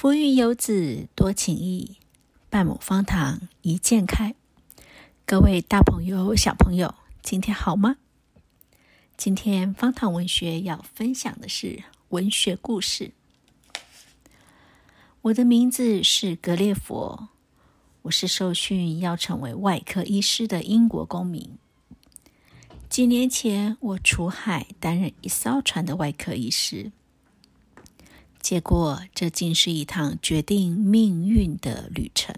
[0.00, 1.98] 浮云游子多情意，
[2.48, 4.34] 半亩方塘一鉴开。
[5.26, 7.96] 各位大朋友、小朋友，今天好吗？
[9.18, 13.12] 今天方塘文学要分享的是文学故事。
[15.20, 17.28] 我的名字是格列佛，
[18.00, 21.58] 我是受训要成为外科医师的英国公民。
[22.88, 26.90] 几年前，我出海担任一艘船的外科医师。
[28.40, 32.34] 结果，这竟是一趟决定命运的旅程。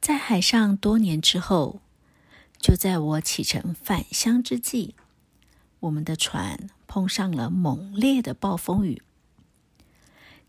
[0.00, 1.80] 在海上多年之后，
[2.58, 4.94] 就在我启程返乡之际，
[5.80, 9.00] 我们的船碰上了猛烈的暴风雨。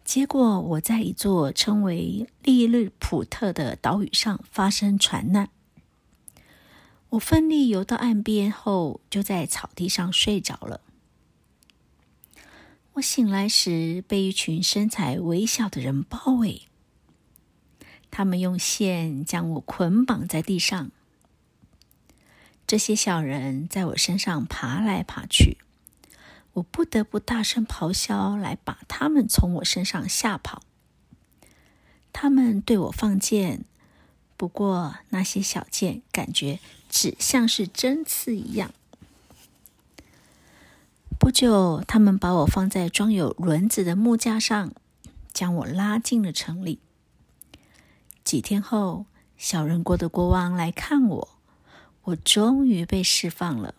[0.03, 5.49] 结果，我在一座称为利日普特的岛屿上发生船难。
[7.09, 10.81] 我奋力游到岸边后，就在草地上睡着了。
[12.95, 16.62] 我醒来时，被一群身材微小的人包围。
[18.10, 20.91] 他们用线将我捆绑在地上。
[22.65, 25.57] 这些小人在我身上爬来爬去，
[26.54, 30.63] 我不得不大声咆哮来把他们从我身上吓跑。
[32.13, 33.65] 他们对我放箭，
[34.37, 36.59] 不过那些小箭感觉
[36.90, 38.74] 只像是针刺一样。
[41.26, 44.71] 不久，他们把我放在装有轮子的木架上，
[45.34, 46.77] 将我拉进了城里。
[48.23, 51.29] 几天后，小人国的国王来看我，
[52.03, 53.73] 我终于被释放了。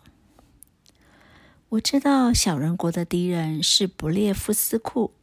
[1.69, 5.13] 我知道小人国的敌人是不列夫斯库。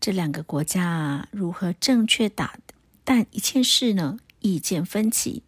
[0.00, 2.58] 这两个国家如何正确打，
[3.04, 5.44] 但一件事呢，意见分歧。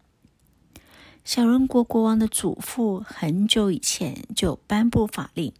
[1.29, 5.53] 小人国国王的祖父很久以前就颁布法令，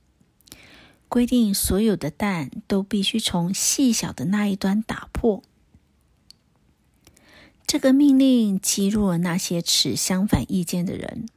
[1.08, 5.44] 规定所有的蛋都必须从细小的那一端打破。
[7.68, 11.28] 这个命令激怒了那些持相反意见的人。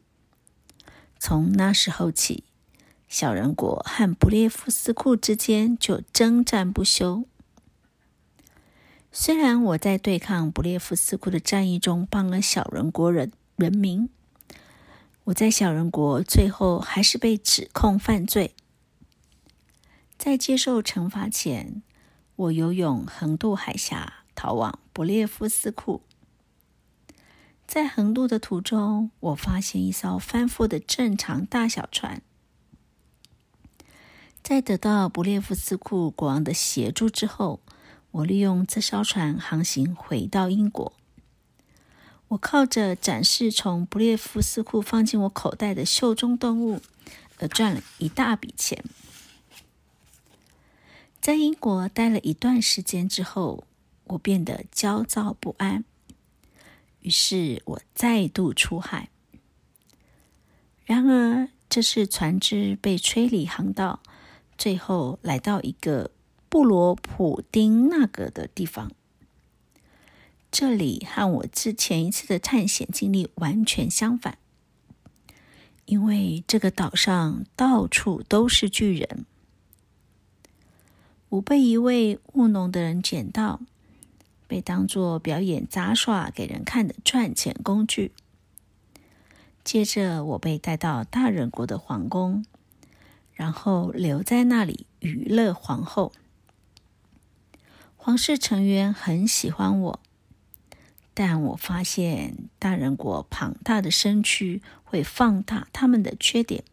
[1.19, 2.45] 从那时候起，
[3.07, 7.27] 小人国和布列夫斯库之间就征战不休。
[9.13, 14.09] 虽然我在对抗布列夫斯库的战役中帮了小人国人人民。
[15.25, 18.55] 我在小人国最后还是被指控犯罪。
[20.19, 21.83] 在接受惩罚前，
[22.35, 26.03] 我游泳横渡海峡，逃往布列夫斯库。
[27.67, 32.21] 在横渡的途中，我发现一艘翻覆的正常大小船。
[34.43, 37.61] 在得到布列夫斯库国王的协助之后，
[38.11, 40.93] 我利用这艘船航行回到英国。
[42.33, 46.81] 我靠着展示从布列夫斯库放进我口袋的袖中动物，
[47.39, 48.83] 而赚了一大笔钱。
[51.21, 53.67] 在英国待了一段时间之后，
[54.05, 55.85] 我变得焦躁不安，
[57.01, 59.11] 于是我再度出海。
[60.87, 64.01] 然而，这次船只被吹离航道，
[64.57, 66.11] 最后来到一个
[66.49, 68.91] 布罗普丁纳格的地方。
[70.53, 74.37] 这里和我之前一次的探险经历完全相反，
[75.87, 79.25] 因为这个岛上到处都是巨人。
[81.31, 83.63] 我被一位务农的人捡到，
[84.47, 88.13] 被当作表演杂耍给人看的赚钱工具。
[89.65, 92.45] 接着，我被带到大人国的皇宫，
[93.33, 96.13] 然后留在那里娱乐皇后。
[97.97, 100.01] 皇室成员很喜欢我。
[101.15, 106.65] 但我发现，大人国庞大的身躯会放大他们的缺点。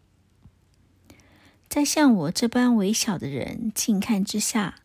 [1.67, 4.79] 在像我这般微小的人近看之下，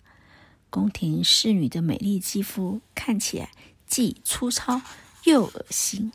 [0.71, 3.51] 宫廷侍女的美丽肌肤看起来
[3.87, 4.83] 既粗糙
[5.25, 6.13] 又恶心。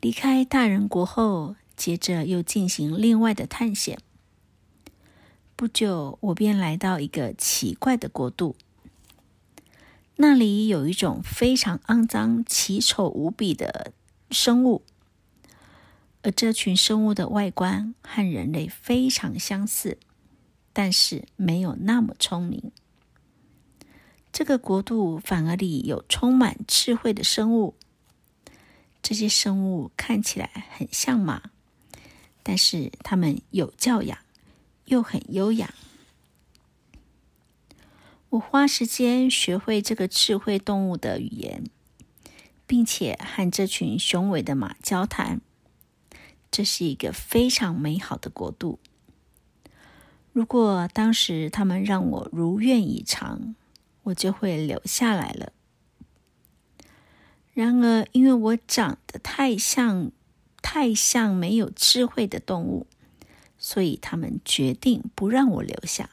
[0.00, 3.98] 离开大人国后，接着又进行另外的探险。
[5.54, 8.56] 不久，我便来到一个奇怪的国度。
[10.22, 13.92] 那里有一种非常肮脏、奇丑无比的
[14.30, 14.84] 生物，
[16.22, 19.98] 而这群生物的外观和人类非常相似，
[20.72, 22.70] 但是没有那么聪明。
[24.32, 27.74] 这个国度反而里有充满智慧的生物，
[29.02, 31.50] 这些生物看起来很像马，
[32.44, 34.16] 但是它们有教养，
[34.84, 35.74] 又很优雅。
[38.32, 41.64] 我花时间学会这个智慧动物的语言，
[42.66, 45.42] 并且和这群雄伟的马交谈。
[46.50, 48.78] 这是一个非常美好的国度。
[50.32, 53.54] 如果当时他们让我如愿以偿，
[54.04, 55.52] 我就会留下来了。
[57.52, 60.10] 然而，因为我长得太像
[60.62, 62.86] 太像没有智慧的动物，
[63.58, 66.08] 所以他们决定不让我留下。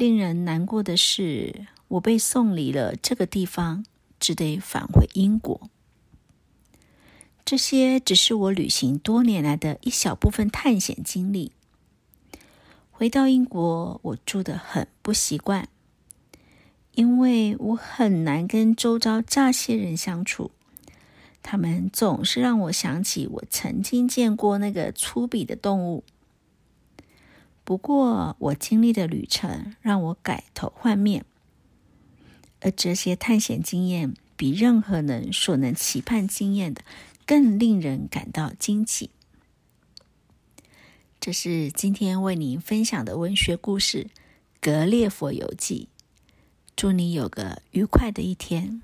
[0.00, 3.84] 令人难过的是，我被送离了这个地方，
[4.18, 5.68] 只得返回英国。
[7.44, 11.52] 这些只是我旅行多年来的一小部分探险经历。
[12.90, 15.68] 回到英国，我住得很不习惯，
[16.94, 20.50] 因为我很难跟周遭这些人相处。
[21.42, 26.04] 他们总是让我想起我曾经见过那个粗鄙的动物。
[27.70, 31.24] 不过，我经历的旅程让我改头换面，
[32.58, 36.82] 而这些探险经验比任何人所能期盼经验的。
[37.24, 39.10] 更令人感到惊奇。
[41.20, 44.02] 这是今天为您分享的文学故事
[44.60, 45.88] 《格列佛游记》。
[46.74, 48.82] 祝你有个愉快的一天。